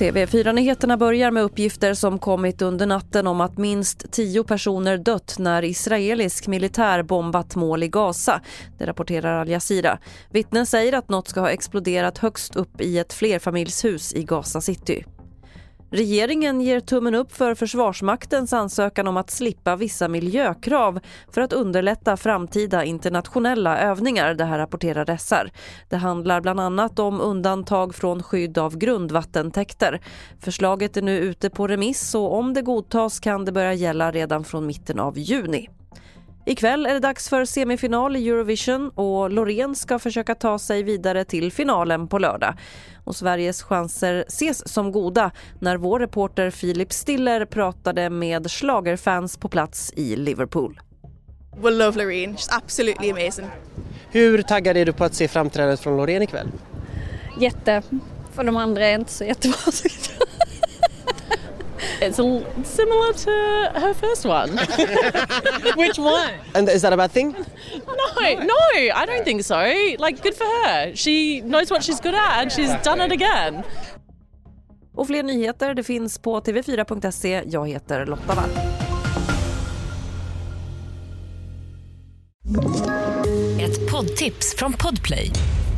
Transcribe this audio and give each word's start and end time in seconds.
TV4-nyheterna 0.00 0.96
börjar 0.96 1.30
med 1.30 1.42
uppgifter 1.42 1.94
som 1.94 2.18
kommit 2.18 2.62
under 2.62 2.86
natten 2.86 3.26
om 3.26 3.40
att 3.40 3.58
minst 3.58 4.12
tio 4.12 4.44
personer 4.44 4.98
dött 4.98 5.36
när 5.38 5.64
israelisk 5.64 6.46
militär 6.46 7.02
bombat 7.02 7.56
mål 7.56 7.82
i 7.82 7.88
Gaza. 7.88 8.40
Det 8.78 8.86
rapporterar 8.86 9.40
Al 9.40 9.48
Jazeera. 9.48 9.98
Vittnen 10.30 10.66
säger 10.66 10.92
att 10.92 11.08
något 11.08 11.28
ska 11.28 11.40
ha 11.40 11.50
exploderat 11.50 12.18
högst 12.18 12.56
upp 12.56 12.80
i 12.80 12.98
ett 12.98 13.12
flerfamiljshus 13.12 14.14
i 14.14 14.24
Gaza 14.24 14.60
city. 14.60 15.04
Regeringen 15.92 16.60
ger 16.60 16.80
tummen 16.80 17.14
upp 17.14 17.32
för 17.32 17.54
Försvarsmaktens 17.54 18.52
ansökan 18.52 19.06
om 19.08 19.16
att 19.16 19.30
slippa 19.30 19.76
vissa 19.76 20.08
miljökrav 20.08 21.00
för 21.30 21.40
att 21.40 21.52
underlätta 21.52 22.16
framtida 22.16 22.84
internationella 22.84 23.78
övningar, 23.78 24.34
det 24.34 24.44
här 24.44 24.58
rapporterar 24.58 25.16
SR. 25.16 25.50
Det 25.88 25.96
handlar 25.96 26.40
bland 26.40 26.60
annat 26.60 26.98
om 26.98 27.20
undantag 27.20 27.94
från 27.94 28.22
skydd 28.22 28.58
av 28.58 28.78
grundvattentäkter. 28.78 30.00
Förslaget 30.40 30.96
är 30.96 31.02
nu 31.02 31.18
ute 31.18 31.50
på 31.50 31.66
remiss 31.66 32.14
och 32.14 32.38
om 32.38 32.54
det 32.54 32.62
godtas 32.62 33.20
kan 33.20 33.44
det 33.44 33.52
börja 33.52 33.74
gälla 33.74 34.12
redan 34.12 34.44
från 34.44 34.66
mitten 34.66 35.00
av 35.00 35.18
juni. 35.18 35.68
Ikväll 36.46 36.86
är 36.86 36.94
det 36.94 37.00
dags 37.00 37.28
för 37.28 37.44
semifinal 37.44 38.16
i 38.16 38.28
Eurovision 38.28 38.90
och 38.94 39.30
Loreen 39.30 39.74
ska 39.76 39.98
försöka 39.98 40.34
ta 40.34 40.58
sig 40.58 40.82
vidare 40.82 41.24
till 41.24 41.52
finalen 41.52 42.08
på 42.08 42.18
lördag. 42.18 42.54
Och 43.04 43.16
Sveriges 43.16 43.62
chanser 43.62 44.24
ses 44.28 44.68
som 44.68 44.92
goda 44.92 45.30
när 45.58 45.76
vår 45.76 45.98
reporter 45.98 46.50
Filip 46.50 46.92
Stiller 46.92 47.44
pratade 47.44 48.10
med 48.10 48.50
slagerfans 48.50 49.36
på 49.36 49.48
plats 49.48 49.92
i 49.96 50.16
Liverpool. 50.16 50.80
We 51.62 51.70
love 51.70 51.98
Loreen, 51.98 52.36
she's 52.36 52.48
absolutely 52.50 53.10
amazing. 53.10 53.46
Hur 54.10 54.42
taggad 54.42 54.76
är 54.76 54.86
du 54.86 54.92
på 54.92 55.04
att 55.04 55.14
se 55.14 55.28
framträdandet 55.28 55.80
från 55.80 55.96
Loreen 55.96 56.22
ikväll? 56.22 56.48
Jätte, 57.40 57.82
för 58.32 58.44
de 58.44 58.56
andra 58.56 58.86
är 58.86 58.94
inte 58.94 59.12
så 59.12 59.24
jättebra 59.24 59.72
It's 62.02 62.18
a, 62.18 62.64
similar 62.64 63.12
to 63.12 63.30
her 63.74 63.94
first 63.94 64.24
one. 64.24 64.50
Which 65.76 65.98
one? 65.98 66.32
And 66.54 66.68
is 66.68 66.82
that 66.82 66.92
a 66.92 66.96
bad 66.96 67.10
thing? 67.10 67.34
No, 67.86 68.44
no, 68.44 68.60
I 68.94 69.04
don't 69.06 69.24
think 69.24 69.42
so. 69.44 69.58
Like, 69.98 70.22
good 70.22 70.34
for 70.34 70.44
her. 70.44 70.94
She 70.94 71.42
knows 71.42 71.70
what 71.70 71.82
she's 71.82 72.00
good 72.00 72.14
at 72.14 72.40
and 72.42 72.52
she's 72.52 72.74
done 72.82 73.00
it 73.00 73.12
again. 73.12 73.62
Och 74.94 75.06
fler 75.06 75.22
nyheter 75.22 75.74
det 75.74 75.82
finns 75.84 76.18
på 76.18 76.40
tv4.se. 76.40 77.42
Jag 77.46 77.68
heter 77.68 78.06
Lotta 78.06 78.34
Wall. 78.34 78.50
Ett 83.60 83.90
poddtips 83.90 84.54
från 84.56 84.72
Podplay. 84.72 85.32